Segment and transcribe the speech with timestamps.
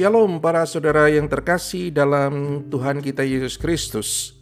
[0.00, 4.32] Shalom para saudara yang terkasih dalam Tuhan kita Yesus Kristus.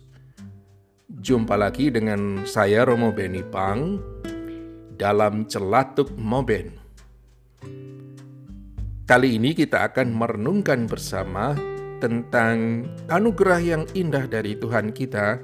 [1.11, 3.99] Jumpa lagi dengan saya Romo Beni Pang
[4.95, 6.79] dalam Celatuk Moben.
[9.03, 11.59] Kali ini kita akan merenungkan bersama
[11.99, 15.43] tentang anugerah yang indah dari Tuhan kita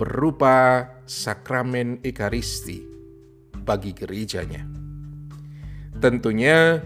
[0.00, 2.80] berupa sakramen Ekaristi
[3.60, 4.64] bagi gerejanya.
[6.00, 6.80] Tentunya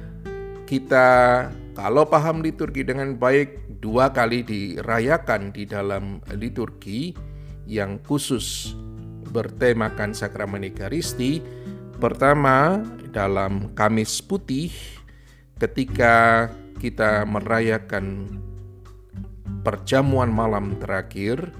[0.67, 7.13] kita kalau paham liturgi dengan baik, dua kali dirayakan di dalam liturgi
[7.69, 8.73] yang khusus
[9.29, 11.45] bertemakan sakramen Ekaristi.
[12.01, 12.81] Pertama,
[13.13, 14.73] dalam Kamis Putih
[15.61, 16.49] ketika
[16.81, 18.25] kita merayakan
[19.61, 21.53] perjamuan malam terakhir,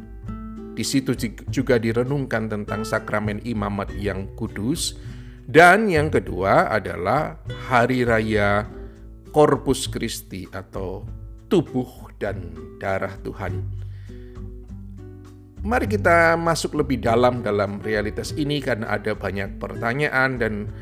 [0.73, 1.13] di situ
[1.53, 4.97] juga direnungkan tentang sakramen imamat yang kudus.
[5.45, 7.37] Dan yang kedua adalah
[7.69, 8.67] hari raya
[9.37, 11.05] Corpus Christi atau
[11.53, 13.69] tubuh dan darah Tuhan.
[15.61, 20.73] Mari kita masuk lebih dalam dalam realitas ini karena ada banyak pertanyaan dan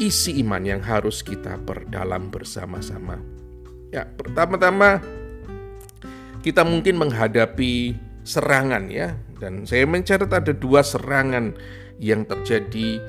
[0.00, 3.20] isi iman yang harus kita perdalam bersama-sama.
[3.92, 5.04] Ya, pertama-tama
[6.40, 7.92] kita mungkin menghadapi
[8.24, 11.52] serangan ya dan saya mencatat ada dua serangan
[12.00, 13.04] yang terjadi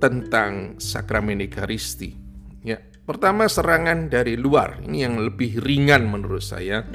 [0.00, 2.16] tentang sakramen Ekaristi.
[2.64, 6.88] Ya, Pertama serangan dari luar, ini yang lebih ringan menurut saya.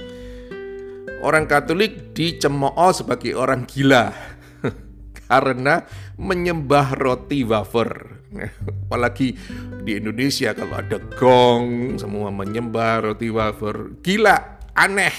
[1.21, 4.09] Orang Katolik dicemooh sebagai orang gila
[5.29, 5.85] karena
[6.17, 8.25] menyembah roti wafer.
[8.89, 9.37] Apalagi
[9.85, 14.01] di Indonesia kalau ada gong, semua menyembah roti wafer.
[14.01, 15.13] Gila, aneh.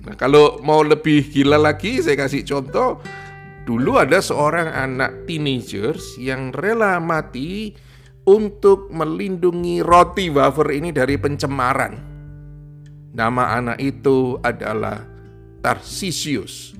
[0.00, 3.04] Nah, kalau mau lebih gila lagi, saya kasih contoh.
[3.68, 7.84] Dulu ada seorang anak teenagers yang rela mati
[8.26, 11.94] untuk melindungi roti wafer ini dari pencemaran.
[13.14, 14.98] Nama anak itu adalah
[15.62, 16.74] Tarsisius.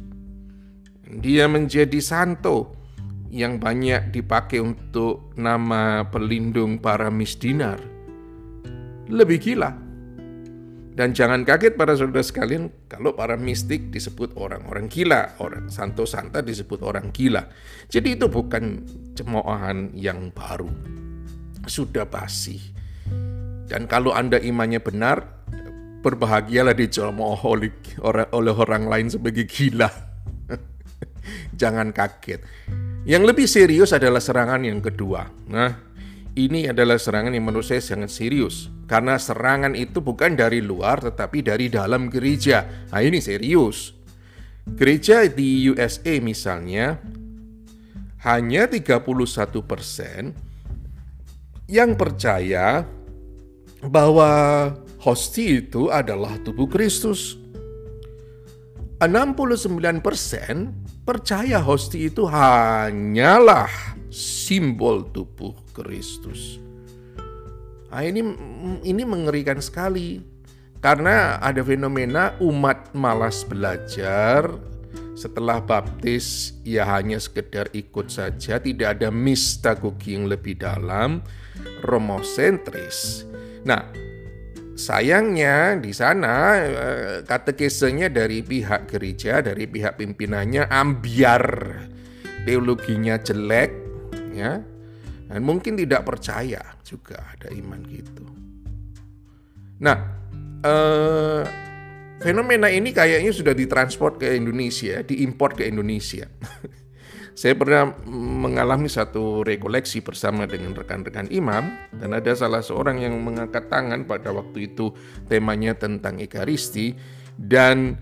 [1.06, 2.74] Dia menjadi santo
[3.30, 7.78] yang banyak dipakai untuk nama pelindung para misdinar.
[9.06, 9.70] Lebih gila.
[10.96, 16.40] Dan jangan kaget para saudara sekalian kalau para mistik disebut orang-orang gila, orang santo santa
[16.40, 17.46] disebut orang gila.
[17.86, 18.82] Jadi itu bukan
[19.14, 20.72] cemoohan yang baru
[21.66, 22.58] sudah basi.
[23.66, 25.26] Dan kalau Anda imannya benar,
[26.00, 27.74] berbahagialah dicemooh oleh,
[28.30, 29.90] oleh orang lain sebagai gila.
[31.60, 32.46] Jangan kaget.
[33.06, 35.26] Yang lebih serius adalah serangan yang kedua.
[35.50, 35.70] Nah,
[36.36, 38.70] ini adalah serangan yang menurut saya sangat serius.
[38.86, 42.86] Karena serangan itu bukan dari luar tetapi dari dalam gereja.
[42.92, 43.90] Nah ini serius.
[44.66, 46.98] Gereja di USA misalnya,
[48.22, 49.02] hanya 31
[49.62, 50.34] persen
[51.66, 52.86] yang percaya
[53.86, 54.30] bahwa
[55.02, 57.38] hosti itu adalah tubuh Kristus.
[58.96, 60.00] 69%
[61.04, 63.68] percaya hosti itu hanyalah
[64.08, 66.56] simbol tubuh Kristus.
[67.92, 68.24] Nah, ini
[68.84, 70.24] ini mengerikan sekali
[70.80, 74.48] karena ada fenomena umat malas belajar
[75.16, 81.24] setelah baptis ia hanya sekedar ikut saja, tidak ada mistagogi yang lebih dalam,
[81.80, 83.24] romosentris.
[83.64, 83.80] Nah,
[84.76, 91.44] sayangnya di sana eh, katekesenya dari pihak gereja, dari pihak pimpinannya ambiar,
[92.44, 93.72] teologinya jelek,
[94.36, 94.60] ya,
[95.32, 98.26] dan mungkin tidak percaya juga ada iman gitu.
[99.80, 99.98] Nah,
[100.60, 101.42] eh,
[102.16, 106.24] Fenomena ini kayaknya sudah ditransport ke Indonesia, diimpor ke Indonesia.
[107.36, 113.68] Saya pernah mengalami satu rekoleksi bersama dengan rekan-rekan imam dan ada salah seorang yang mengangkat
[113.68, 114.96] tangan pada waktu itu
[115.28, 116.96] temanya tentang ekaristi
[117.36, 118.00] dan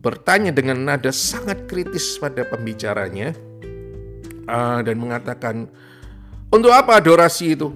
[0.00, 3.36] bertanya dengan nada sangat kritis pada pembicaranya
[4.48, 5.68] uh, dan mengatakan
[6.48, 7.68] untuk apa adorasi itu?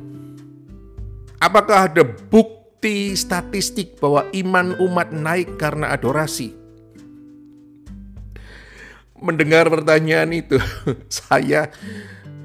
[1.37, 6.54] Apakah ada bukti bukti statistik bahwa iman umat naik karena adorasi.
[9.19, 10.62] Mendengar pertanyaan itu,
[11.10, 11.75] saya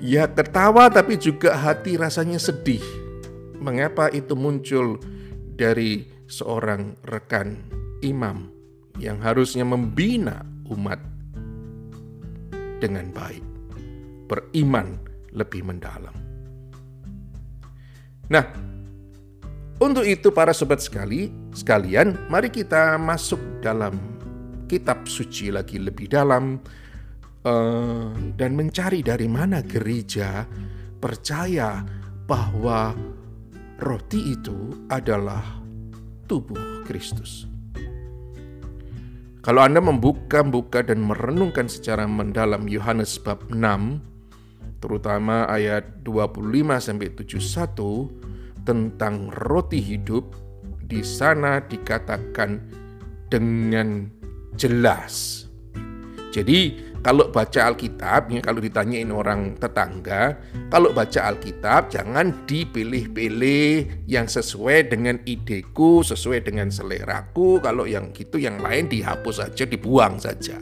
[0.02, 2.82] ya tertawa tapi juga hati rasanya sedih.
[3.62, 4.98] Mengapa itu muncul
[5.54, 7.62] dari seorang rekan
[8.02, 8.50] imam
[8.98, 10.42] yang harusnya membina
[10.74, 10.98] umat
[12.82, 13.46] dengan baik,
[14.26, 14.98] beriman
[15.30, 16.18] lebih mendalam.
[18.34, 18.73] Nah,
[19.84, 24.00] untuk itu para sobat sekali, sekalian, mari kita masuk dalam
[24.72, 26.56] kitab suci lagi lebih dalam
[27.44, 28.10] uh,
[28.40, 30.48] dan mencari dari mana gereja
[31.04, 31.84] percaya
[32.24, 32.96] bahwa
[33.84, 35.44] roti itu adalah
[36.32, 37.46] tubuh Kristus.
[39.44, 43.60] Kalau Anda membuka-buka dan merenungkan secara mendalam Yohanes bab 6,
[44.80, 46.40] terutama ayat 25
[46.80, 48.34] sampai 71
[48.64, 50.36] tentang roti hidup,
[50.84, 52.60] di sana dikatakan
[53.32, 54.08] dengan
[54.60, 55.46] jelas.
[56.34, 60.40] Jadi kalau baca Alkitab, ya kalau ditanyain orang tetangga,
[60.72, 67.60] kalau baca Alkitab jangan dipilih-pilih yang sesuai dengan ideku, sesuai dengan seleraku.
[67.60, 70.56] Kalau yang gitu yang lain dihapus saja, dibuang saja.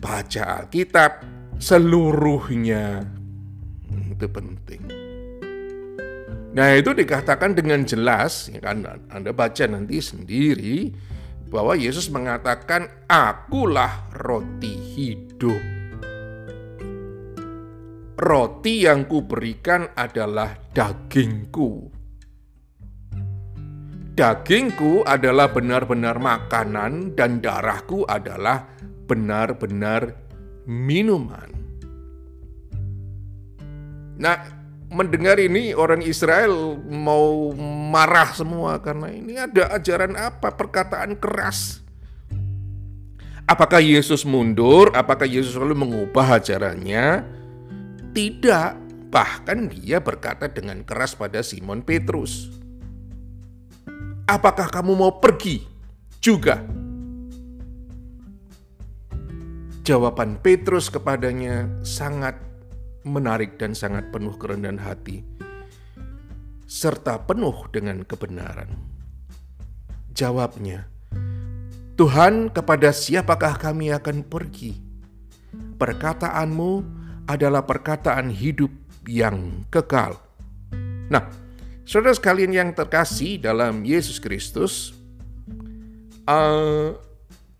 [0.00, 1.28] Baca Alkitab
[1.60, 3.04] seluruhnya.
[3.84, 4.99] Hmm, itu penting.
[6.50, 10.90] Nah itu dikatakan dengan jelas, ya kan Anda baca nanti sendiri
[11.46, 15.62] bahwa Yesus mengatakan, "Akulah roti hidup."
[18.20, 21.88] Roti yang kuberikan adalah dagingku.
[24.12, 28.68] Dagingku adalah benar-benar makanan dan darahku adalah
[29.08, 30.12] benar-benar
[30.68, 31.48] minuman.
[34.20, 34.59] Nah,
[34.90, 37.54] mendengar ini orang Israel mau
[37.90, 41.80] marah semua karena ini ada ajaran apa perkataan keras.
[43.46, 44.94] Apakah Yesus mundur?
[44.94, 47.22] Apakah Yesus selalu mengubah ajarannya?
[48.10, 48.70] Tidak,
[49.10, 52.50] bahkan dia berkata dengan keras pada Simon Petrus.
[54.26, 55.66] Apakah kamu mau pergi
[56.22, 56.62] juga?
[59.82, 62.49] Jawaban Petrus kepadanya sangat
[63.06, 65.24] menarik dan sangat penuh kerendahan hati,
[66.68, 68.70] serta penuh dengan kebenaran.
[70.12, 70.90] Jawabnya,
[71.96, 74.76] Tuhan kepada siapakah kami akan pergi?
[75.80, 76.72] Perkataanmu
[77.24, 78.72] adalah perkataan hidup
[79.08, 80.20] yang kekal.
[81.08, 81.26] Nah,
[81.88, 84.92] saudara sekalian yang terkasih dalam Yesus Kristus,
[86.28, 86.94] uh,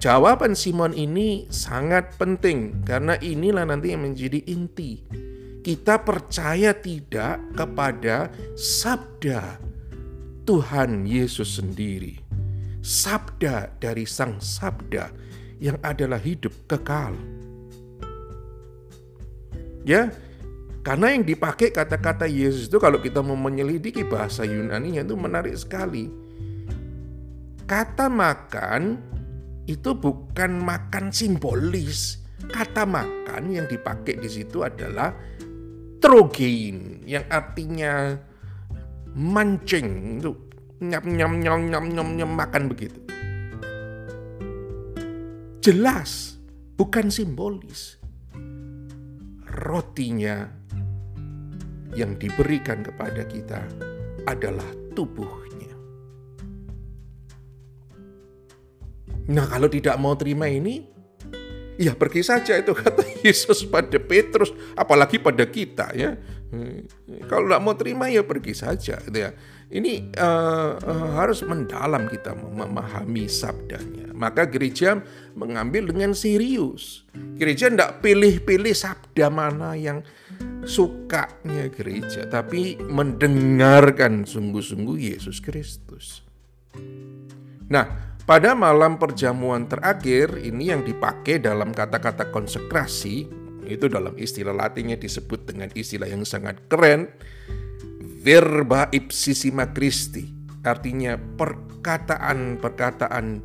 [0.00, 5.05] jawaban Simon ini sangat penting karena inilah nanti yang menjadi inti
[5.61, 9.61] kita percaya tidak kepada sabda
[10.49, 12.17] Tuhan Yesus sendiri.
[12.81, 15.12] Sabda dari Sang Sabda
[15.61, 17.12] yang adalah hidup kekal.
[19.85, 20.08] Ya,
[20.81, 26.08] karena yang dipakai kata-kata Yesus itu kalau kita mau menyelidiki bahasa Yunani itu menarik sekali.
[27.69, 29.10] Kata makan
[29.69, 32.23] itu bukan makan simbolis.
[32.41, 35.12] Kata makan yang dipakai di situ adalah
[36.01, 38.17] trogein yang artinya
[39.12, 40.33] mancing itu
[40.81, 43.01] nyam nyam nyam nyam nyam nyam makan begitu.
[45.61, 46.41] Jelas
[46.81, 48.01] bukan simbolis.
[49.61, 50.49] Rotinya
[51.93, 53.61] yang diberikan kepada kita
[54.25, 54.67] adalah
[54.97, 55.60] tubuhnya.
[59.31, 61.00] Nah, kalau tidak mau terima ini,
[61.81, 66.12] Ya pergi saja itu kata Yesus pada Petrus, apalagi pada kita ya.
[67.25, 69.00] Kalau tidak mau terima ya pergi saja.
[69.00, 69.32] Gitu ya.
[69.71, 74.12] Ini uh, uh, harus mendalam kita memahami sabdanya.
[74.12, 75.00] Maka gereja
[75.33, 77.09] mengambil dengan serius.
[77.40, 80.05] Gereja tidak pilih-pilih sabda mana yang
[80.69, 86.26] sukanya gereja, tapi mendengarkan sungguh-sungguh Yesus Kristus.
[87.71, 93.27] Nah, pada malam perjamuan terakhir ini yang dipakai dalam kata-kata konsekrasi
[93.67, 97.11] itu dalam istilah latinnya disebut dengan istilah yang sangat keren
[98.23, 100.31] verba ipsissima Christi.
[100.63, 103.43] Artinya perkataan-perkataan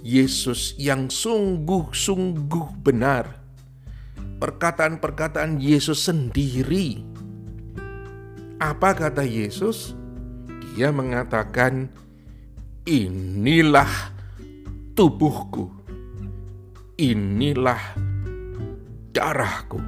[0.00, 3.44] Yesus yang sungguh-sungguh benar.
[4.40, 7.04] Perkataan-perkataan Yesus sendiri.
[8.64, 9.92] Apa kata Yesus?
[10.72, 11.92] Dia mengatakan
[12.86, 14.14] inilah
[14.94, 15.66] tubuhku,
[16.94, 17.82] inilah
[19.10, 19.82] darahku.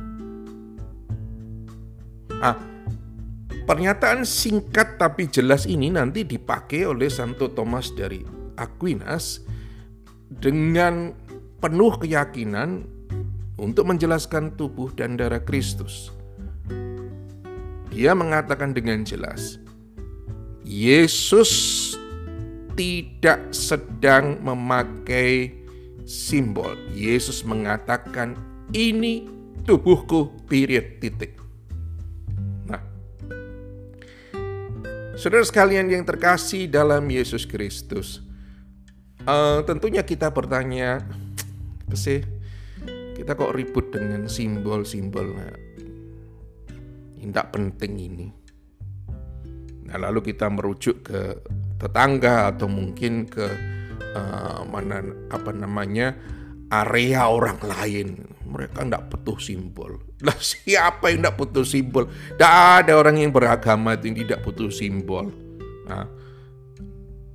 [2.43, 2.59] Ah,
[3.65, 8.21] pernyataan singkat tapi jelas ini nanti dipakai oleh Santo Thomas dari
[8.59, 9.47] Aquinas
[10.27, 11.15] dengan
[11.63, 12.83] penuh keyakinan
[13.59, 16.11] untuk menjelaskan tubuh dan darah Kristus.
[17.95, 19.59] Dia mengatakan dengan jelas,
[20.63, 21.88] Yesus
[22.79, 25.51] tidak sedang memakai
[26.07, 26.79] simbol.
[26.95, 28.39] Yesus mengatakan,
[28.71, 29.27] "Ini
[29.67, 31.35] tubuhku." Period titik.
[32.71, 32.81] Nah,
[35.19, 38.23] saudara sekalian yang terkasih dalam Yesus Kristus,
[39.27, 41.03] uh, tentunya kita bertanya,
[41.93, 42.23] sih
[43.19, 45.35] kita kok ribut dengan simbol-simbol
[47.39, 48.29] tidak penting ini.
[49.85, 51.39] Nah, lalu kita merujuk ke
[51.79, 53.47] tetangga atau mungkin ke
[54.15, 56.15] uh, mana apa namanya
[56.69, 58.09] area orang lain.
[58.49, 60.01] Mereka tidak butuh simbol.
[60.25, 62.09] Lah siapa yang tidak butuh simbol?
[62.09, 65.29] Tidak ada orang yang beragama yang tidak butuh simbol.
[65.85, 66.09] Nah,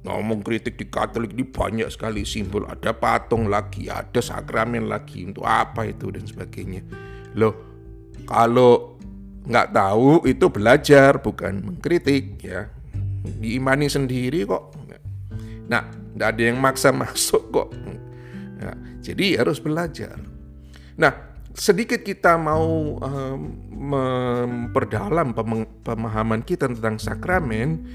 [0.04, 2.66] ngomong kritik di Katolik ini banyak sekali simbol.
[2.66, 5.22] Ada patung lagi, ada sakramen lagi.
[5.30, 6.82] Untuk apa itu dan sebagainya.
[7.38, 7.54] Loh,
[8.26, 8.98] kalau
[9.46, 12.72] nggak tahu itu belajar bukan mengkritik ya
[13.24, 14.76] diimani sendiri kok.
[15.72, 17.70] Nah tidak ada yang maksa masuk kok.
[18.64, 20.20] Nah, jadi harus belajar.
[21.00, 21.14] Nah
[21.54, 23.40] sedikit kita mau um,
[23.72, 25.32] memperdalam
[25.84, 27.88] pemahaman kita tentang sakramen.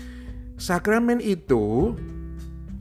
[0.59, 1.95] Sakramen itu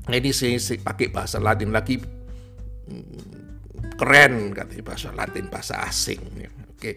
[0.09, 6.79] ini saya, saya pakai bahasa Latin lagi hmm, keren katanya bahasa Latin bahasa asing oke.
[6.79, 6.95] okay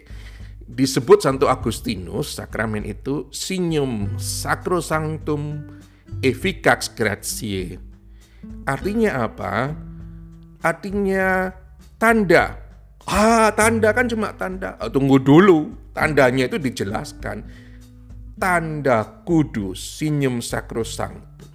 [0.71, 5.67] disebut Santo Agustinus, sakramen itu signum sacrosanctum
[6.23, 7.83] efficax gratiae.
[8.65, 9.75] Artinya apa?
[10.63, 11.51] Artinya
[11.99, 12.57] tanda.
[13.11, 14.79] Ah, tanda kan cuma tanda.
[14.79, 17.43] Oh, tunggu dulu, tandanya itu dijelaskan.
[18.39, 21.51] Tanda kudus, signum sacrosanctum.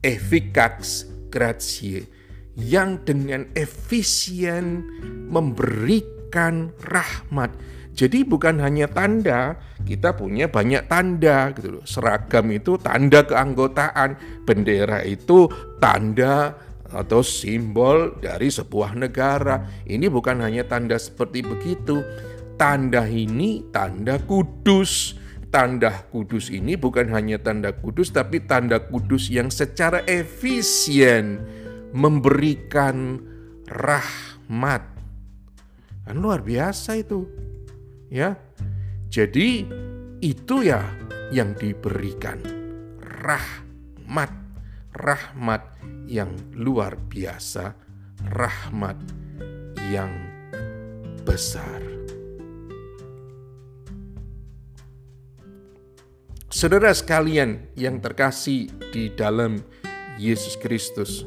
[0.00, 2.06] Efficax gratiae
[2.58, 4.82] yang dengan efisien
[5.30, 7.50] memberikan memberikan rahmat.
[7.96, 11.84] Jadi bukan hanya tanda, kita punya banyak tanda gitu loh.
[11.88, 15.50] Seragam itu tanda keanggotaan, bendera itu
[15.82, 16.54] tanda
[16.92, 19.66] atau simbol dari sebuah negara.
[19.82, 22.04] Ini bukan hanya tanda seperti begitu.
[22.54, 25.18] Tanda ini tanda kudus.
[25.48, 31.40] Tanda kudus ini bukan hanya tanda kudus tapi tanda kudus yang secara efisien
[31.96, 33.16] memberikan
[33.64, 34.97] rahmat
[36.08, 37.28] Kan luar biasa itu.
[38.08, 38.40] Ya.
[39.12, 39.68] Jadi
[40.24, 40.80] itu ya
[41.28, 42.40] yang diberikan
[43.20, 44.32] rahmat,
[44.96, 45.60] rahmat
[46.08, 47.76] yang luar biasa,
[48.32, 48.96] rahmat
[49.92, 50.08] yang
[51.28, 51.84] besar.
[56.48, 59.60] Saudara sekalian yang terkasih di dalam
[60.16, 61.22] Yesus Kristus,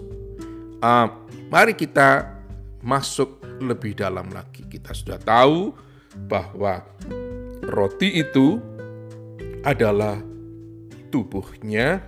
[0.81, 1.07] uh,
[1.53, 2.41] mari kita
[2.81, 4.50] masuk lebih dalam lagi.
[4.71, 5.75] Kita sudah tahu
[6.31, 6.79] bahwa
[7.67, 8.55] roti itu
[9.67, 10.15] adalah
[11.11, 11.99] tubuhnya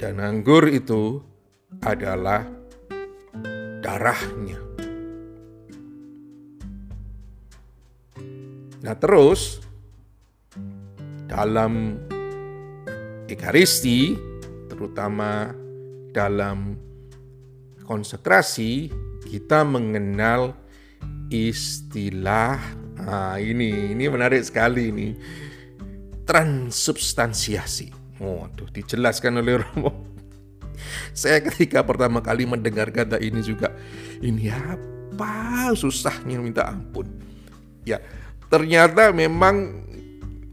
[0.00, 1.20] dan anggur itu
[1.84, 2.48] adalah
[3.84, 4.56] darahnya.
[8.82, 9.60] Nah, terus
[11.28, 12.00] dalam
[13.28, 14.12] Ekaristi,
[14.72, 15.52] terutama
[16.12, 16.76] dalam
[17.86, 18.90] konsekrasi
[19.26, 20.54] kita mengenal
[21.32, 22.60] istilah
[23.02, 25.08] ah ini ini menarik sekali ini
[26.28, 27.90] transubstansiasi.
[28.22, 29.90] Waduh, dijelaskan oleh Romo.
[31.12, 33.74] Saya ketika pertama kali mendengar kata ini juga
[34.22, 37.10] ini apa susahnya minta ampun.
[37.82, 37.98] Ya,
[38.46, 39.82] ternyata memang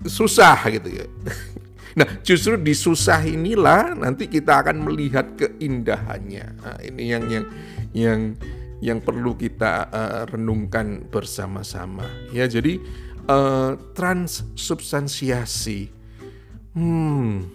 [0.06, 1.08] susah gitu ya.
[1.98, 6.46] Nah, justru di susah inilah nanti kita akan melihat keindahannya.
[6.62, 7.46] Nah, ini yang yang
[7.92, 8.20] yang
[8.80, 12.08] yang perlu kita uh, renungkan bersama-sama.
[12.32, 12.80] Ya, jadi
[13.28, 15.92] uh, transubstansiasi.
[16.74, 17.50] Hmm,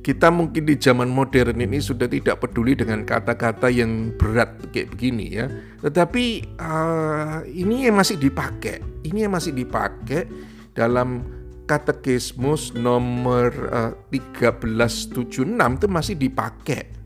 [0.00, 5.36] kita mungkin di zaman modern ini sudah tidak peduli dengan kata-kata yang berat kayak begini
[5.36, 5.46] ya.
[5.84, 10.24] Tetapi uh, ini yang masih dipakai, ini yang masih dipakai
[10.72, 11.20] dalam
[11.68, 16.99] katekismus nomor uh, eh, 1376 itu masih dipakai.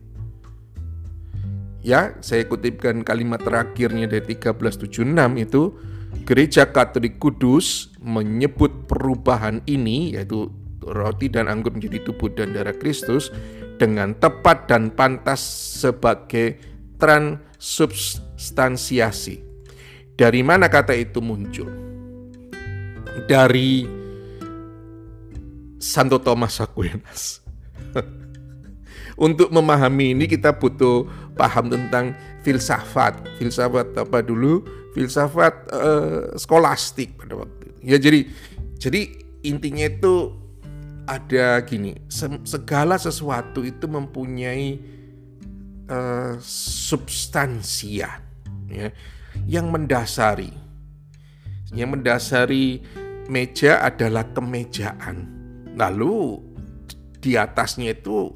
[1.85, 5.05] Ya, saya kutipkan kalimat terakhirnya dari 1376
[5.37, 5.77] itu
[6.25, 10.49] Gereja Katolik Kudus menyebut perubahan ini yaitu
[10.81, 13.29] roti dan anggur menjadi tubuh dan darah Kristus
[13.77, 15.45] dengan tepat dan pantas
[15.77, 16.57] sebagai
[16.97, 19.45] transubstansiasi.
[20.17, 21.69] Dari mana kata itu muncul?
[23.29, 23.85] Dari
[25.77, 27.45] Santo Thomas Aquinas.
[29.15, 33.19] Untuk memahami ini kita butuh paham tentang filsafat.
[33.39, 34.65] Filsafat apa dulu?
[34.95, 37.81] Filsafat uh, skolastik pada waktu itu.
[37.85, 38.21] Ya jadi
[38.79, 39.01] jadi
[39.45, 40.33] intinya itu
[41.05, 42.01] ada gini,
[42.49, 44.81] segala sesuatu itu mempunyai
[45.93, 48.25] uh, substansia
[48.73, 48.89] ya
[49.45, 50.49] yang mendasari.
[51.75, 52.67] Yang mendasari
[53.27, 55.35] meja adalah kemejaan
[55.75, 56.39] Lalu
[57.19, 58.31] di atasnya itu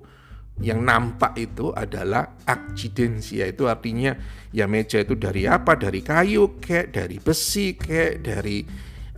[0.59, 4.17] yang nampak itu adalah aksidensia itu artinya
[4.51, 8.59] ya meja itu dari apa dari kayu kayak dari besi kayak dari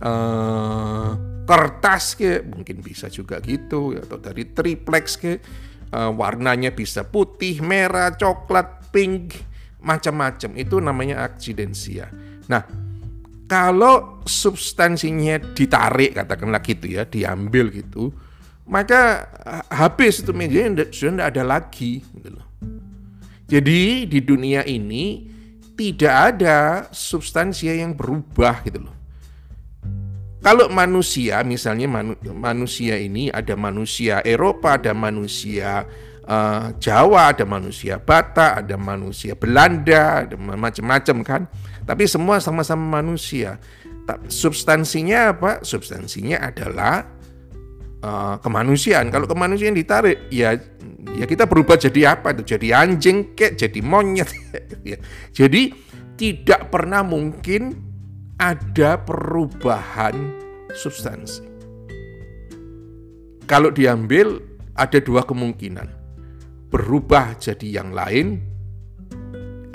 [0.05, 1.11] uh,
[1.45, 5.33] kertas ke mungkin bisa juga gitu atau dari triplex ke
[5.91, 9.35] uh, warnanya bisa putih, merah, coklat, pink,
[9.83, 10.51] macam-macam.
[10.57, 12.09] Itu namanya aksidensia.
[12.47, 12.63] Nah,
[13.45, 18.15] kalau substansinya ditarik katakanlah gitu ya, diambil gitu,
[18.71, 19.27] maka
[19.67, 20.63] habis itu meja
[20.95, 22.47] sudah tidak ada lagi gitu loh.
[23.51, 25.27] Jadi di dunia ini
[25.75, 28.95] tidak ada substansi yang berubah gitu loh.
[30.41, 35.85] Kalau manusia, misalnya manu, manusia ini ada manusia Eropa, ada manusia
[36.25, 41.41] uh, Jawa, ada manusia Batak, ada manusia Belanda, ada macam-macam kan.
[41.85, 43.61] Tapi semua sama-sama manusia.
[44.31, 45.51] Substansinya apa?
[45.61, 47.05] Substansinya adalah
[48.01, 49.09] uh, kemanusiaan.
[49.13, 50.57] Kalau kemanusiaan ditarik, ya
[51.15, 52.57] ya kita berubah jadi apa itu?
[52.57, 54.29] Jadi anjing kek, jadi monyet.
[54.91, 54.97] ya.
[55.31, 55.73] Jadi
[56.17, 57.77] tidak pernah mungkin
[58.37, 60.13] ada perubahan
[60.73, 61.45] substansi.
[63.45, 64.41] Kalau diambil
[64.77, 65.99] ada dua kemungkinan.
[66.71, 68.39] Berubah jadi yang lain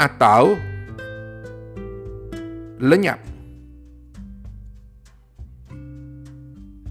[0.00, 0.56] atau
[2.80, 3.35] lenyap.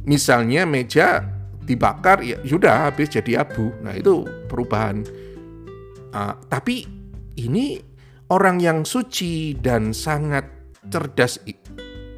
[0.06, 1.26] Misalnya meja
[1.66, 3.74] dibakar ya sudah habis jadi abu.
[3.82, 5.02] Nah itu perubahan.
[6.16, 6.86] Uh, tapi
[7.36, 7.82] ini
[8.30, 10.46] orang yang suci dan sangat
[10.88, 11.42] cerdas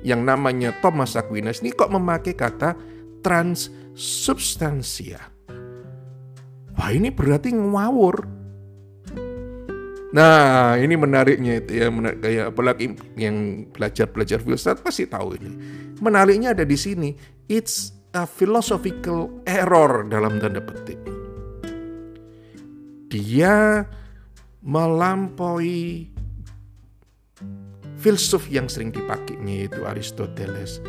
[0.03, 2.75] yang namanya Thomas Aquinas ini kok memakai kata
[3.23, 5.19] transsubstansia.
[6.77, 8.36] Wah ini berarti ngawur.
[10.17, 15.51] Nah ini menariknya itu ya, menarik, kayak apalagi yang belajar belajar filsafat pasti tahu ini.
[16.01, 17.13] Menariknya ada di sini.
[17.45, 20.97] It's a philosophical error dalam tanda petik.
[23.13, 23.85] Dia
[24.65, 26.09] melampaui
[28.01, 30.81] filsuf yang sering dipakainya yaitu Aristoteles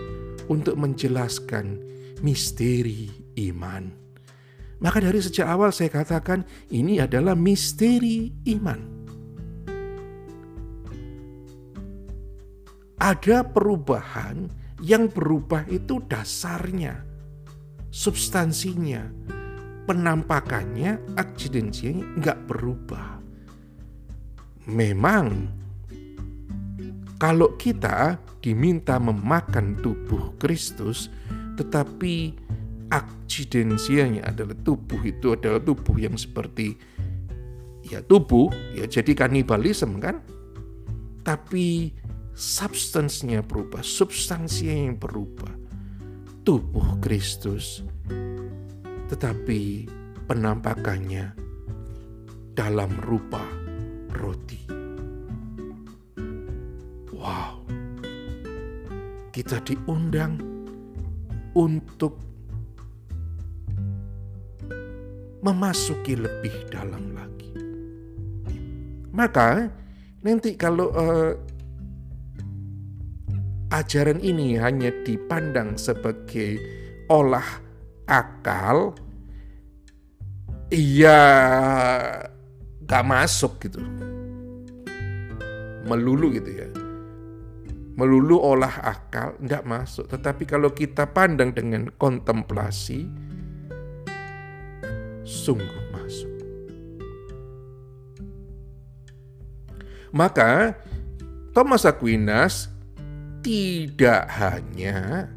[0.49, 1.77] untuk menjelaskan
[2.25, 3.12] misteri
[3.45, 3.93] iman.
[4.81, 8.98] Maka dari sejak awal saya katakan ini adalah misteri iman.
[12.99, 14.51] Ada perubahan
[14.83, 17.09] yang berubah itu dasarnya
[17.89, 19.07] substansinya,
[19.89, 23.19] penampakannya, aksidensinya nggak berubah.
[24.69, 25.49] Memang
[27.17, 31.09] kalau kita diminta memakan tubuh Kristus,
[31.57, 32.37] tetapi
[32.93, 36.77] aksidensianya adalah tubuh itu adalah tubuh yang seperti
[37.89, 40.21] ya tubuh, ya jadi kanibalisme kan?
[41.25, 41.93] Tapi
[42.38, 45.51] substansinya berubah, substansinya yang berubah
[46.46, 47.83] tubuh Kristus,
[49.11, 49.90] tetapi
[50.31, 51.35] penampakannya
[52.55, 53.42] dalam rupa
[54.14, 54.62] roti.
[57.11, 57.66] Wow,
[59.35, 60.38] kita diundang
[61.59, 62.22] untuk
[65.42, 67.51] memasuki lebih dalam lagi.
[69.11, 69.66] Maka
[70.22, 71.48] nanti kalau uh,
[73.69, 76.57] ajaran ini hanya dipandang sebagai
[77.13, 77.47] olah
[78.09, 78.97] akal,
[80.73, 81.21] iya
[82.89, 83.81] gak masuk gitu.
[85.89, 86.69] Melulu gitu ya.
[87.99, 90.07] Melulu olah akal nggak masuk.
[90.07, 93.09] Tetapi kalau kita pandang dengan kontemplasi,
[95.27, 96.31] sungguh masuk.
[100.15, 100.79] Maka
[101.53, 102.78] Thomas Aquinas
[103.42, 105.29] tidak hanya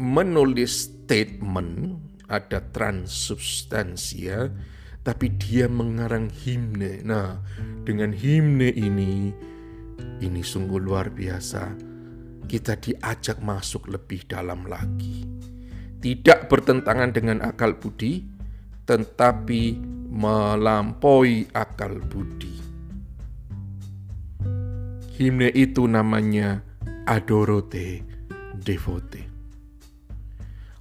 [0.00, 2.00] menulis statement
[2.30, 4.48] ada transubstansia
[5.00, 7.00] tapi dia mengarang himne.
[7.02, 7.40] Nah,
[7.84, 9.32] dengan himne ini
[10.20, 11.72] ini sungguh luar biasa.
[12.44, 15.24] Kita diajak masuk lebih dalam lagi.
[16.00, 18.24] Tidak bertentangan dengan akal budi,
[18.88, 19.62] tetapi
[20.10, 22.56] melampaui akal budi.
[25.20, 26.69] Himne itu namanya
[27.10, 28.06] adoro te
[28.54, 29.26] devote.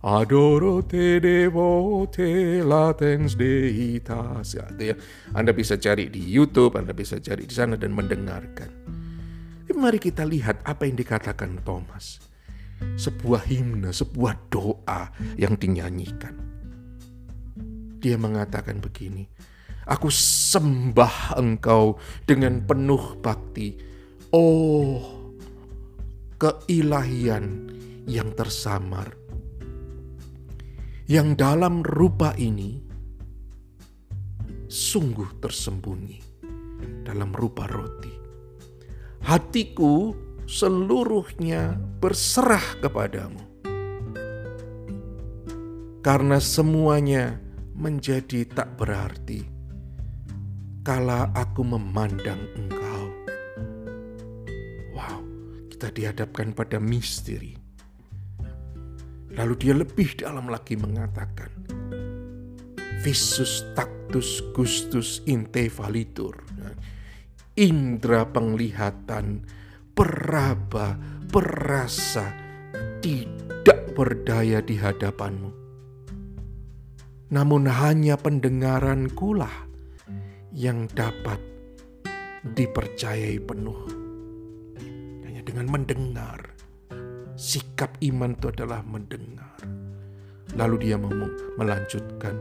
[0.05, 4.53] Adoro te devote latens deitas.
[4.53, 4.93] Ya,
[5.33, 8.69] Anda bisa cari di YouTube, Anda bisa cari di sana dan mendengarkan.
[9.65, 12.21] Tapi mari kita lihat apa yang dikatakan Thomas.
[12.79, 16.37] Sebuah himne, sebuah doa yang dinyanyikan.
[17.99, 19.27] Dia mengatakan begini,
[19.89, 23.75] Aku sembah engkau dengan penuh bakti.
[24.29, 25.18] Oh,
[26.39, 27.67] keilahian
[28.08, 29.12] yang tersamar,
[31.06, 32.80] yang dalam rupa ini
[34.71, 36.19] sungguh tersembunyi
[37.04, 38.15] dalam rupa roti.
[39.19, 40.15] Hatiku
[40.47, 43.43] seluruhnya berserah kepadamu.
[45.99, 47.36] Karena semuanya
[47.75, 49.43] menjadi tak berarti
[50.88, 52.88] kala aku memandang engkau.
[55.79, 57.55] Kita dihadapkan pada misteri.
[59.31, 61.47] Lalu dia lebih dalam lagi mengatakan,
[62.99, 66.35] Visus tactus gustus inte valitur.
[67.55, 69.47] Indra penglihatan,
[69.95, 70.99] peraba,
[71.31, 72.27] perasa,
[72.99, 75.51] tidak berdaya di hadapanmu.
[77.31, 79.63] Namun hanya pendengaran kulah
[80.51, 81.39] yang dapat
[82.43, 83.98] dipercayai penuh.
[85.49, 86.53] Dengan mendengar.
[87.33, 89.57] Sikap iman itu adalah mendengar.
[90.53, 90.93] Lalu dia
[91.57, 92.38] melanjutkan,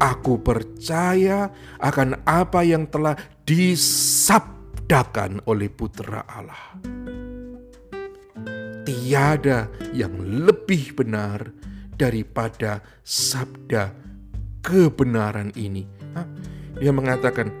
[0.00, 1.52] Aku percaya
[1.84, 3.12] akan apa yang telah
[3.44, 6.80] disabdakan oleh putra Allah.
[8.88, 10.16] Tiada yang
[10.48, 11.44] lebih benar
[11.92, 13.92] daripada sabda
[14.64, 15.84] kebenaran ini.
[16.80, 17.52] Dia mengatakan,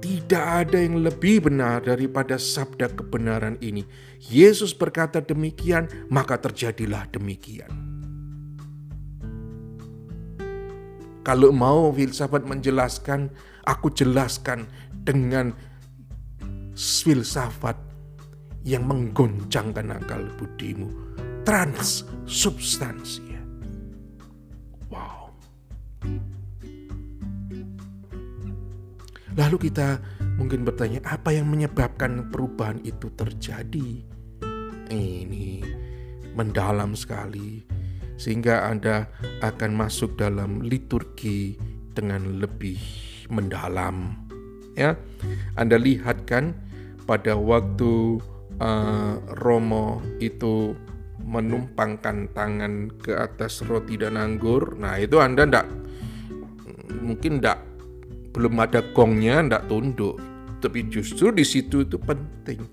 [0.00, 3.84] tidak ada yang lebih benar daripada sabda kebenaran ini.
[4.20, 7.68] Yesus berkata demikian, maka terjadilah demikian.
[11.20, 13.28] Kalau mau filsafat menjelaskan,
[13.68, 14.64] aku jelaskan
[15.04, 15.52] dengan
[16.72, 17.76] filsafat
[18.64, 20.88] yang menggoncangkan akal budimu.
[21.44, 23.24] Transsubstansi.
[23.24, 23.29] Wow.
[29.38, 30.02] Lalu kita
[30.38, 34.02] mungkin bertanya, apa yang menyebabkan perubahan itu terjadi?
[34.90, 35.62] Ini
[36.34, 37.62] mendalam sekali
[38.20, 39.08] sehingga Anda
[39.40, 41.56] akan masuk dalam liturgi
[41.94, 42.76] dengan lebih
[43.32, 44.12] mendalam.
[44.76, 44.98] Ya,
[45.56, 46.52] Anda lihat kan
[47.08, 48.20] pada waktu
[48.60, 50.76] uh, Romo itu
[51.24, 54.76] menumpangkan tangan ke atas roti dan anggur.
[54.76, 55.66] Nah, itu Anda ndak
[57.00, 57.69] mungkin ndak
[58.30, 60.18] belum ada gongnya ndak tunduk.
[60.60, 62.68] Tapi justru di situ itu penting.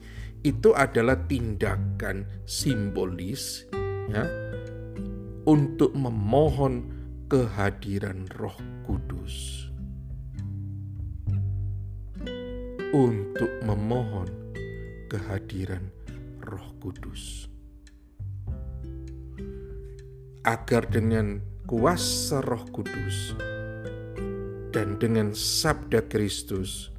[0.46, 3.66] Itu adalah tindakan simbolis
[4.08, 4.24] ya
[5.48, 6.88] untuk memohon
[7.32, 9.68] kehadiran Roh Kudus.
[12.92, 14.28] Untuk memohon
[15.12, 15.92] kehadiran
[16.44, 17.48] Roh Kudus.
[20.48, 23.36] Agar dengan kuasa Roh Kudus
[24.76, 26.92] dan dengan sabda Kristus,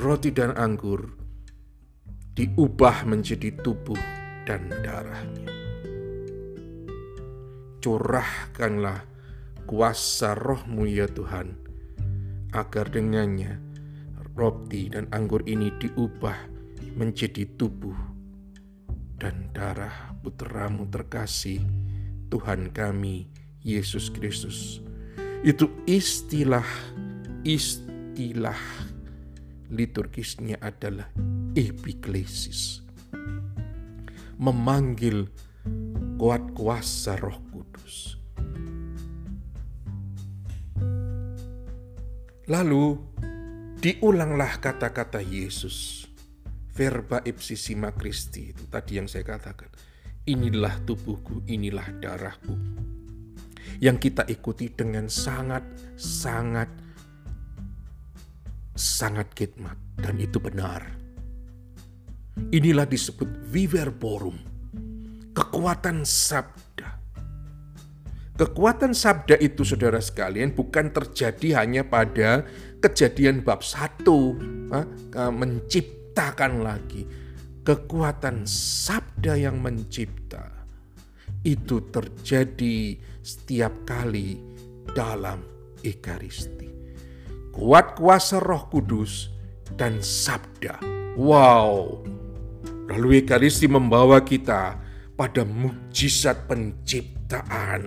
[0.00, 1.12] roti dan anggur
[2.36, 4.00] diubah menjadi tubuh
[4.44, 5.56] dan darahnya
[7.86, 9.06] curahkanlah
[9.62, 11.54] kuasa rohmu ya Tuhan,
[12.50, 13.62] agar dengannya
[14.34, 16.34] roti dan anggur ini diubah
[16.98, 17.94] menjadi tubuh
[19.22, 21.62] dan darah putramu terkasih,
[22.26, 23.30] Tuhan kami,
[23.62, 24.82] Yesus Kristus.
[25.44, 26.64] Itu istilah,
[27.44, 28.56] istilah
[29.68, 31.10] liturgisnya adalah
[31.52, 32.80] epiklesis.
[34.36, 35.28] Memanggil
[36.16, 38.20] kuat kuasa roh Kudus.
[42.46, 42.96] Lalu
[43.80, 46.08] diulanglah kata-kata Yesus.
[46.76, 49.72] Verba ipsissima Christi itu tadi yang saya katakan.
[50.28, 52.52] Inilah tubuhku, inilah darahku.
[53.78, 55.64] Yang kita ikuti dengan sangat,
[55.96, 56.68] sangat,
[58.76, 59.76] sangat khidmat.
[59.96, 60.84] Dan itu benar.
[62.52, 64.36] Inilah disebut viverborum.
[65.36, 66.66] Kekuatan sabda
[68.36, 72.44] Kekuatan sabda itu saudara sekalian bukan terjadi hanya pada
[72.84, 74.36] kejadian bab satu
[75.16, 77.08] menciptakan lagi.
[77.64, 80.65] Kekuatan sabda yang mencipta
[81.46, 84.42] itu terjadi setiap kali
[84.90, 85.46] dalam
[85.86, 86.66] Ekaristi.
[87.54, 89.30] Kuat kuasa roh kudus
[89.78, 90.82] dan sabda.
[91.14, 92.02] Wow.
[92.90, 94.82] Lalu Ekaristi membawa kita
[95.14, 97.86] pada mujizat penciptaan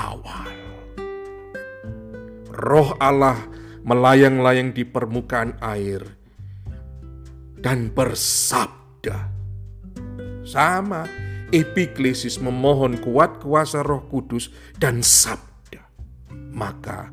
[0.00, 0.52] awal.
[2.56, 3.36] Roh Allah
[3.84, 6.02] melayang-layang di permukaan air
[7.60, 9.36] dan bersabda.
[10.46, 15.82] Sama, epiklesis memohon kuat kuasa roh kudus dan sabda.
[16.56, 17.12] Maka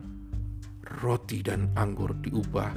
[1.03, 2.71] roti dan anggur diubah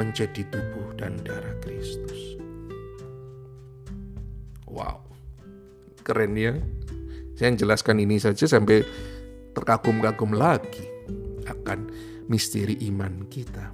[0.00, 2.38] menjadi tubuh dan darah Kristus.
[4.68, 5.04] Wow,
[6.06, 6.54] keren ya.
[7.38, 8.82] Saya jelaskan ini saja sampai
[9.54, 10.86] terkagum-kagum lagi
[11.46, 11.90] akan
[12.26, 13.72] misteri iman kita.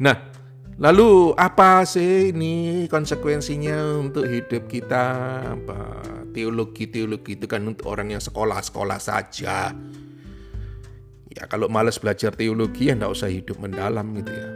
[0.00, 0.33] Nah,
[0.74, 5.06] Lalu apa sih ini konsekuensinya untuk hidup kita?
[5.54, 6.02] Apa
[6.34, 9.70] teologi-teologi itu kan untuk orang yang sekolah-sekolah saja.
[11.30, 14.48] Ya kalau males belajar teologi ya enggak usah hidup mendalam gitu ya.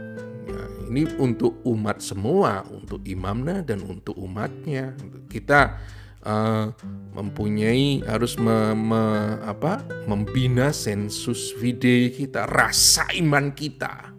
[0.51, 4.95] ya ini untuk umat semua, untuk imamnya dan untuk umatnya.
[5.31, 5.79] Kita
[6.27, 6.67] uh,
[7.15, 9.03] mempunyai harus me, me,
[9.43, 14.11] apa, membina sensus fide kita, rasa iman kita.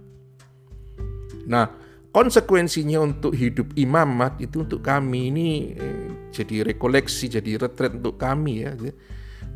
[1.48, 1.79] Nah,
[2.11, 8.66] konsekuensinya untuk hidup imamat itu untuk kami ini eh, jadi rekoleksi, jadi retret untuk kami
[8.66, 8.75] ya,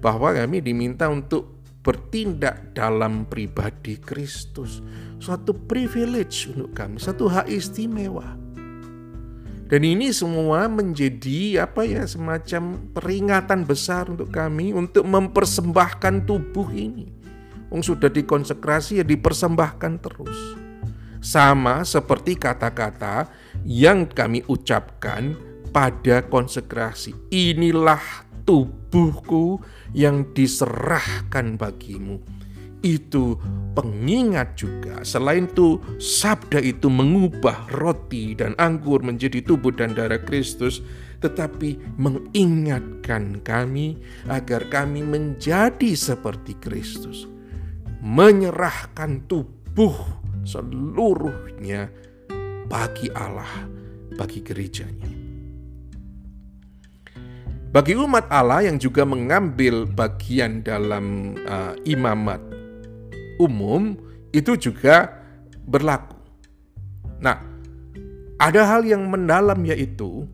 [0.03, 4.81] bahwa kami diminta untuk bertindak dalam pribadi Kristus,
[5.21, 8.41] suatu privilege untuk kami, satu hak istimewa.
[9.65, 17.11] Dan ini semua menjadi apa ya semacam peringatan besar untuk kami untuk mempersembahkan tubuh ini.
[17.73, 20.64] Wong sudah dikonsekrasi ya dipersembahkan terus.
[21.25, 23.33] Sama seperti kata-kata
[23.65, 25.33] yang kami ucapkan
[25.73, 27.17] pada konsekrasi.
[27.33, 29.57] Inilah tubuhku
[29.97, 32.21] yang diserahkan bagimu.
[32.85, 33.41] Itu
[33.73, 35.01] pengingat juga.
[35.01, 40.85] Selain itu, sabda itu mengubah roti dan anggur menjadi tubuh dan darah Kristus,
[41.25, 43.97] tetapi mengingatkan kami
[44.29, 47.25] agar kami menjadi seperti Kristus.
[48.05, 49.97] Menyerahkan tubuh
[50.45, 51.89] seluruhnya
[52.69, 53.69] bagi Allah,
[54.17, 55.11] bagi gerejanya.
[57.75, 62.39] Bagi umat Allah yang juga mengambil bagian dalam uh, imamat
[63.43, 63.99] umum
[64.31, 65.11] itu juga
[65.67, 66.15] berlaku.
[67.19, 67.43] Nah,
[68.39, 70.31] ada hal yang mendalam yaitu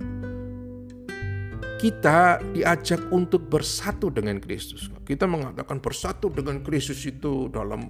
[1.80, 4.92] kita diajak untuk bersatu dengan Kristus.
[5.08, 7.88] Kita mengatakan bersatu dengan Kristus itu dalam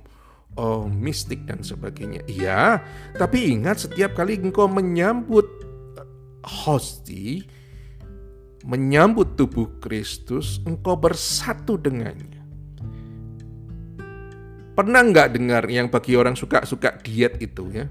[0.59, 2.25] oh mistik dan sebagainya.
[2.27, 2.83] Iya,
[3.15, 5.47] tapi ingat setiap kali engkau menyambut
[5.99, 6.09] eh,
[6.43, 7.45] hosti,
[8.67, 12.41] menyambut tubuh Kristus, engkau bersatu dengannya.
[14.75, 17.87] Pernah nggak dengar yang bagi orang suka-suka diet itu ya?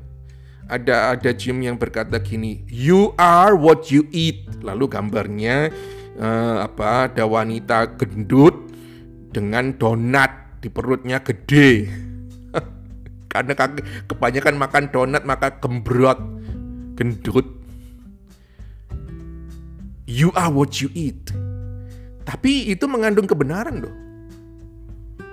[0.69, 4.45] Ada ada gym yang berkata gini, you are what you eat.
[4.61, 5.69] Lalu gambarnya
[6.17, 7.09] uh, apa?
[7.09, 8.69] Ada wanita gendut
[9.29, 12.08] dengan donat di perutnya gede
[13.29, 13.53] karena
[14.09, 16.17] kebanyakan makan donat maka gembrot,
[16.97, 17.45] gendut.
[20.09, 21.29] You are what you eat.
[22.25, 23.95] Tapi itu mengandung kebenaran loh.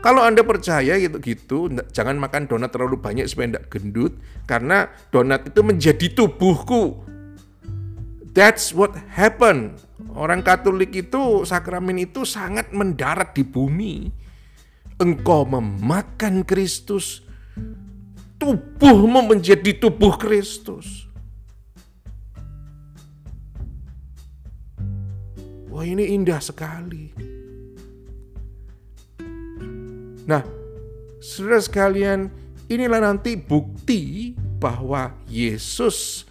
[0.05, 4.15] Kalau Anda percaya gitu-gitu, jangan makan donat terlalu banyak supaya tidak gendut.
[4.47, 7.03] Karena donat itu menjadi tubuhku.
[8.31, 9.83] That's what happened.
[10.15, 14.13] Orang Katolik itu, sakramen itu sangat mendarat di bumi.
[15.03, 17.26] Engkau memakan Kristus,
[18.37, 21.09] tubuhmu menjadi tubuh Kristus.
[25.73, 27.13] Wah ini indah sekali.
[30.27, 30.43] Nah,
[31.21, 32.33] saudara sekalian,
[32.67, 36.27] inilah nanti bukti bahwa Yesus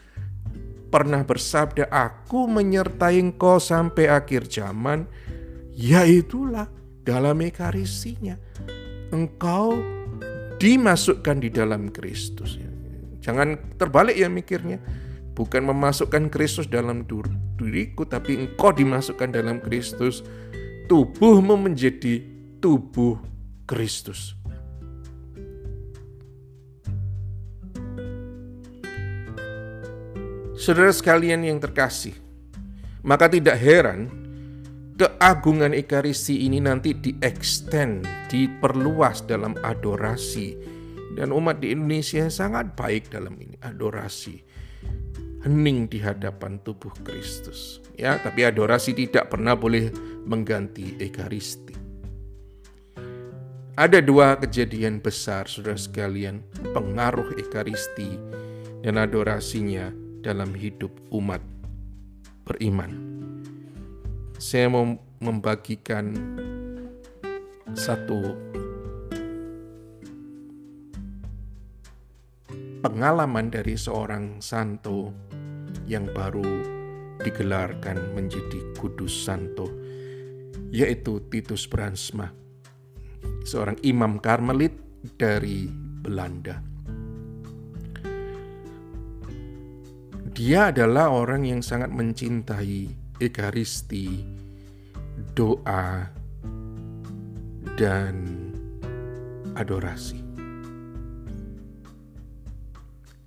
[0.90, 5.06] pernah bersabda, Aku menyertai engkau sampai akhir zaman,
[5.72, 6.68] yaitulah
[7.06, 8.36] dalam ekarisinya.
[9.14, 9.78] Engkau
[10.60, 12.60] dimasukkan di dalam Kristus.
[13.22, 14.78] Jangan terbalik ya mikirnya.
[15.36, 17.04] Bukan memasukkan Kristus dalam
[17.60, 20.24] diriku, tapi engkau dimasukkan dalam Kristus.
[20.88, 22.24] Tubuhmu menjadi
[22.64, 23.20] tubuh
[23.68, 24.38] Kristus.
[30.56, 32.16] Saudara sekalian yang terkasih,
[33.04, 34.25] maka tidak heran
[34.96, 40.56] keagungan Ekaristi ini nanti diextend, diperluas dalam adorasi.
[41.16, 44.36] Dan umat di Indonesia sangat baik dalam ini, adorasi.
[45.48, 47.80] Hening di hadapan tubuh Kristus.
[47.96, 49.94] Ya, tapi adorasi tidak pernah boleh
[50.28, 51.72] mengganti Ekaristi.
[53.76, 58.20] Ada dua kejadian besar, saudara sekalian, pengaruh Ekaristi
[58.84, 59.92] dan adorasinya
[60.24, 61.44] dalam hidup umat
[62.48, 63.15] beriman
[64.36, 64.84] saya mau
[65.24, 66.12] membagikan
[67.72, 68.36] satu
[72.84, 75.16] pengalaman dari seorang santo
[75.88, 76.44] yang baru
[77.24, 79.72] digelarkan menjadi kudus santo
[80.70, 82.30] yaitu Titus Bransma
[83.48, 84.76] seorang imam karmelit
[85.16, 85.70] dari
[86.04, 86.60] Belanda.
[90.36, 94.24] Dia adalah orang yang sangat mencintai ekaristi,
[95.36, 96.10] doa,
[97.76, 98.16] dan
[99.56, 100.24] adorasi.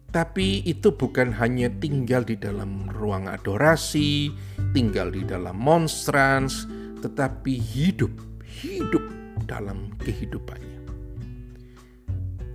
[0.09, 4.33] Tapi itu bukan hanya tinggal di dalam ruang adorasi,
[4.73, 6.65] tinggal di dalam monstrans,
[7.05, 9.05] tetapi hidup, hidup
[9.45, 10.81] dalam kehidupannya.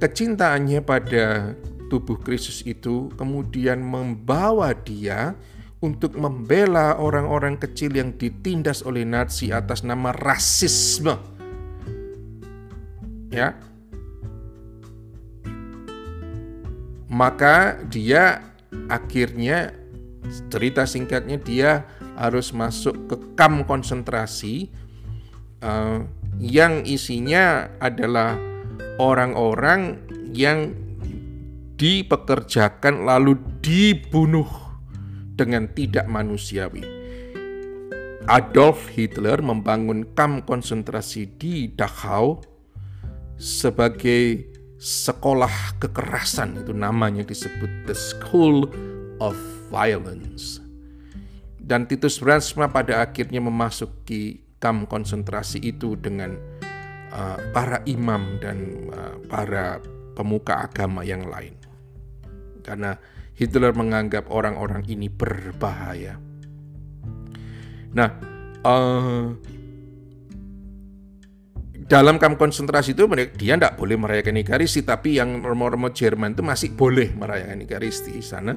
[0.02, 1.54] Kecintaannya pada
[1.93, 5.38] tubuh Kristus itu kemudian membawa dia
[5.84, 11.19] untuk membela orang-orang kecil yang ditindas oleh Nazi atas nama rasisme.
[13.34, 13.58] Ya,
[17.12, 18.41] maka dia
[18.88, 19.76] akhirnya
[20.48, 21.72] cerita singkatnya dia
[22.15, 24.69] harus masuk ke kamp konsentrasi
[25.62, 26.06] uh,
[26.41, 28.38] yang isinya adalah
[28.98, 30.02] orang-orang
[30.34, 30.74] yang
[31.78, 34.62] dipekerjakan lalu dibunuh
[35.44, 36.82] dengan tidak manusiawi.
[38.32, 42.40] Adolf Hitler membangun kamp konsentrasi di Dachau
[43.36, 44.48] sebagai
[44.80, 48.64] sekolah kekerasan itu namanya disebut the school
[49.20, 49.36] of
[49.68, 50.64] violence.
[51.60, 56.36] Dan Titus Bransma pada akhirnya memasuki kamp konsentrasi itu dengan
[57.12, 59.80] uh, para imam dan uh, para
[60.16, 61.56] pemuka agama yang lain.
[62.64, 62.96] Karena
[63.34, 66.17] Hitler menganggap orang-orang ini berbahaya.
[67.93, 68.10] Nah,
[68.65, 69.34] uh,
[71.84, 73.06] dalam kamp konsentrasi itu
[73.38, 78.24] dia tidak boleh merayakan Ekaristi, tapi yang remo-remo Jerman itu masih boleh merayakan Ekaristi di
[78.24, 78.56] sana.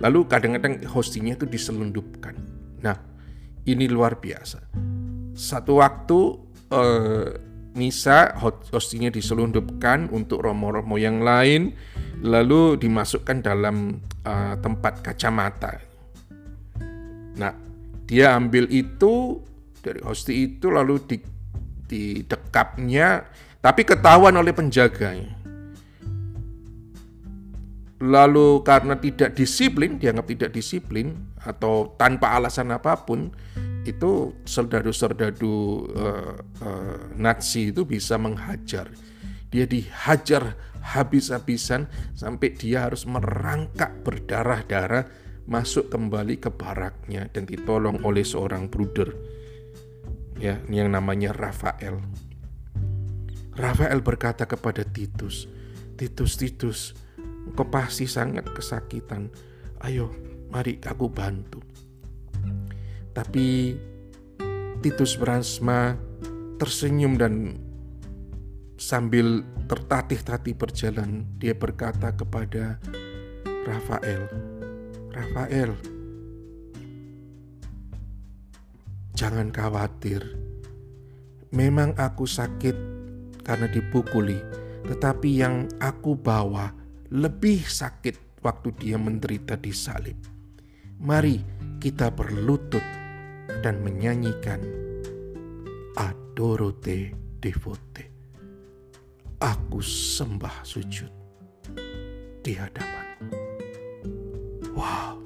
[0.00, 2.34] Lalu kadang-kadang hostinya itu diselundupkan.
[2.82, 2.96] Nah,
[3.64, 4.74] ini luar biasa.
[5.32, 6.18] Satu waktu
[6.74, 7.26] eh,
[7.74, 8.34] misa
[8.70, 11.74] hostinya diselundupkan untuk romo-romo yang lain,
[12.22, 15.80] lalu dimasukkan dalam uh, tempat kacamata.
[17.34, 17.52] Nah,
[18.06, 19.42] dia ambil itu
[19.82, 21.16] dari hosti itu lalu di
[21.84, 23.26] di dekapnya,
[23.58, 25.34] tapi ketahuan oleh penjaganya.
[28.04, 33.32] Lalu karena tidak disiplin, dianggap tidak disiplin atau tanpa alasan apa pun,
[33.84, 35.54] itu serdadu-serdadu
[35.92, 38.92] uh, uh, Nazi itu bisa menghajar.
[39.54, 41.86] Dia dihajar habis-habisan
[42.18, 45.06] sampai dia harus merangkak berdarah-darah
[45.46, 49.14] masuk kembali ke baraknya dan ditolong oleh seorang bruder
[50.42, 52.02] ya yang namanya Rafael.
[53.54, 55.46] Rafael berkata kepada Titus,
[55.94, 56.78] Titus, Titus,
[57.46, 59.30] engkau pasti sangat kesakitan.
[59.86, 60.10] Ayo,
[60.50, 61.62] mari aku bantu.
[63.14, 63.78] Tapi
[64.82, 65.94] Titus Bransma
[66.58, 67.62] tersenyum dan
[68.76, 72.78] sambil tertatih-tatih berjalan, dia berkata kepada
[73.64, 74.28] Rafael,
[75.14, 75.72] Rafael,
[79.14, 80.26] Jangan khawatir.
[81.54, 82.74] Memang aku sakit
[83.46, 84.42] karena dipukuli,
[84.90, 86.74] tetapi yang aku bawa
[87.14, 90.18] lebih sakit waktu dia menderita di salib.
[90.98, 91.38] Mari
[91.78, 92.82] kita berlutut
[93.62, 94.58] dan menyanyikan
[95.94, 98.13] Adorote Devote.
[99.44, 101.12] Aku sembah sujud
[102.40, 103.20] di hadapan.
[104.72, 105.20] Wow.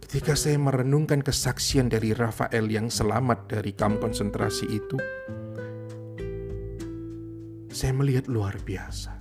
[0.00, 4.96] Ketika saya merenungkan kesaksian dari Rafael yang selamat dari kamp konsentrasi itu,
[7.68, 9.20] saya melihat luar biasa.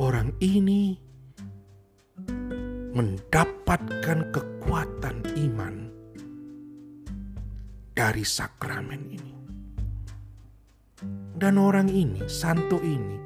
[0.00, 0.96] Orang ini
[2.96, 5.74] mendapatkan kekuatan iman
[7.92, 9.37] dari sakramen ini.
[11.38, 13.18] Dan orang ini, santo ini,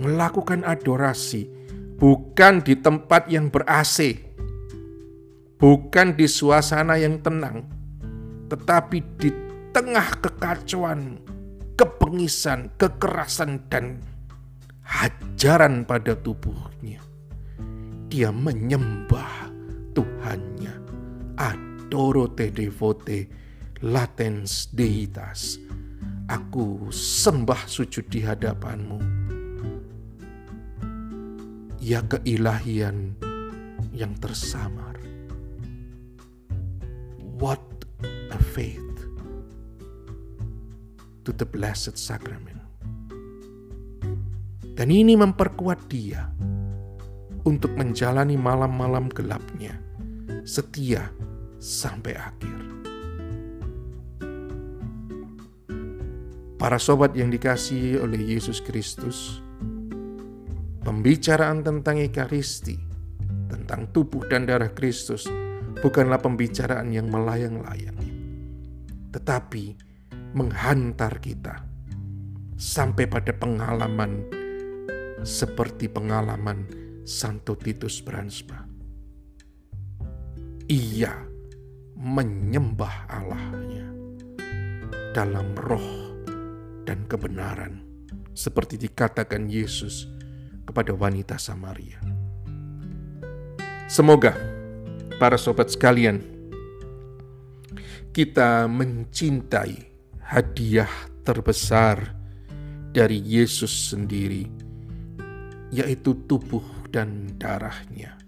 [0.00, 1.44] melakukan adorasi
[2.00, 4.16] bukan di tempat yang ber-AC,
[5.60, 7.68] bukan di suasana yang tenang,
[8.48, 9.28] tetapi di
[9.76, 11.20] tengah kekacauan,
[11.76, 14.00] kepengisan, kekerasan, dan
[14.80, 17.04] hajaran pada tubuhnya.
[18.10, 19.52] Dia menyembah
[19.94, 20.74] Tuhannya.
[21.38, 23.30] Adoro te devote
[23.84, 25.69] latens deitas.
[26.30, 29.02] Aku sembah sujud di hadapanmu
[31.82, 33.18] ya keilahian
[33.90, 34.94] yang tersamar.
[37.40, 37.58] What
[38.30, 39.10] a faith
[41.26, 42.62] to the Blessed Sacrament.
[44.78, 46.30] Dan ini memperkuat dia
[47.42, 49.74] untuk menjalani malam-malam gelapnya
[50.46, 51.10] setia
[51.58, 52.59] sampai akhir.
[56.60, 59.40] Para sobat yang dikasihi oleh Yesus Kristus,
[60.84, 62.76] Pembicaraan tentang Ekaristi,
[63.48, 65.24] tentang tubuh dan darah Kristus,
[65.80, 67.96] bukanlah pembicaraan yang melayang-layang,
[69.08, 69.76] tetapi
[70.36, 71.64] menghantar kita
[72.60, 74.28] sampai pada pengalaman
[75.24, 76.68] seperti pengalaman
[77.08, 78.68] Santo Titus Bransma.
[80.68, 81.12] Ia
[81.96, 83.88] menyembah Allahnya
[85.16, 86.09] dalam roh
[87.10, 87.82] kebenaran
[88.30, 90.06] seperti dikatakan Yesus
[90.62, 91.98] kepada wanita Samaria.
[93.90, 94.38] Semoga
[95.18, 96.22] para sobat sekalian
[98.14, 99.90] kita mencintai
[100.22, 100.90] hadiah
[101.26, 102.14] terbesar
[102.94, 104.46] dari Yesus sendiri
[105.74, 108.18] yaitu tubuh dan darahnya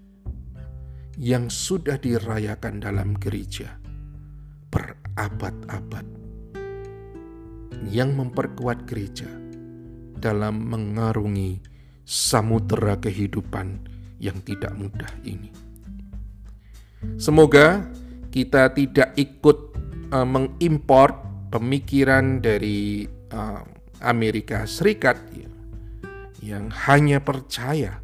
[1.19, 3.79] yang sudah dirayakan dalam gereja
[4.71, 6.22] berabad-abad
[7.89, 9.27] yang memperkuat gereja
[10.23, 11.59] dalam mengarungi
[12.07, 13.83] samudera kehidupan
[14.23, 15.51] yang tidak mudah ini.
[17.19, 17.83] Semoga
[18.31, 19.75] kita tidak ikut
[20.15, 21.19] uh, mengimpor
[21.51, 23.03] pemikiran dari
[23.35, 23.59] uh,
[23.99, 25.51] Amerika Serikat ya,
[26.39, 27.99] yang hanya percaya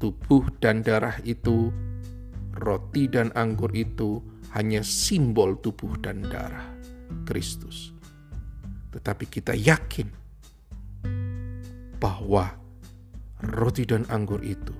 [0.00, 1.68] tubuh dan darah itu,
[2.56, 4.24] roti dan anggur itu
[4.56, 6.71] hanya simbol tubuh dan darah
[7.28, 7.92] Kristus.
[8.92, 10.08] Tetapi kita yakin
[11.96, 12.50] bahwa
[13.42, 14.74] roti dan anggur itu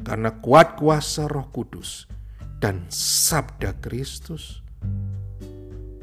[0.00, 2.08] karena kuat kuasa Roh Kudus
[2.60, 4.64] dan sabda Kristus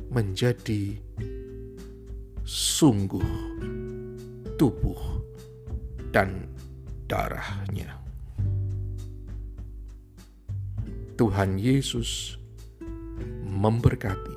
[0.09, 0.97] menjadi
[2.45, 3.29] sungguh
[4.57, 5.21] tubuh
[6.09, 6.49] dan
[7.05, 7.93] darahnya.
[11.17, 12.37] Tuhan Yesus
[13.45, 14.36] memberkati.